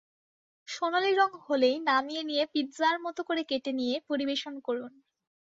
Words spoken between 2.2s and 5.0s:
নিয়ে পিৎজার মতো করে কেটে নিয়ে পরিবেশন করুন।